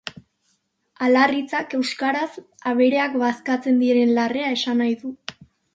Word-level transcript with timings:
Alar 1.07 1.33
hitzak 1.39 1.75
euskaraz 1.81 2.31
abereak 2.73 3.17
bazkatzen 3.27 3.81
diren 3.87 4.19
larrea 4.19 4.53
esan 4.61 4.85
nahi 4.85 5.03
du. 5.07 5.19